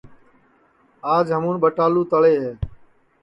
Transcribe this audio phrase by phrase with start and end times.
[1.15, 2.51] آج ہمون ٻٹالو تݪے ہے